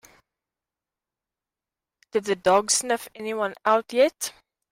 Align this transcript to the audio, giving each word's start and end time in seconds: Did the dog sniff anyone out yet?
Did 2.11 2.23
the 2.23 2.35
dog 2.35 2.71
sniff 2.71 3.07
anyone 3.13 3.53
out 3.67 3.93
yet? 3.93 4.33